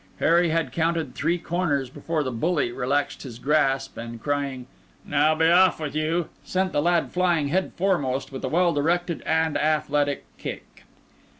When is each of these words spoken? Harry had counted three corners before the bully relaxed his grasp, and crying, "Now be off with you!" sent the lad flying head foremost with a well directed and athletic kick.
Harry 0.17 0.49
had 0.49 0.71
counted 0.71 1.13
three 1.13 1.37
corners 1.37 1.87
before 1.87 2.23
the 2.23 2.31
bully 2.31 2.71
relaxed 2.71 3.21
his 3.21 3.37
grasp, 3.37 3.95
and 3.99 4.19
crying, 4.19 4.65
"Now 5.05 5.35
be 5.35 5.45
off 5.45 5.79
with 5.79 5.95
you!" 5.95 6.29
sent 6.43 6.71
the 6.73 6.81
lad 6.81 7.11
flying 7.11 7.49
head 7.49 7.73
foremost 7.75 8.31
with 8.31 8.43
a 8.43 8.49
well 8.49 8.73
directed 8.73 9.21
and 9.27 9.55
athletic 9.59 10.25
kick. 10.39 10.85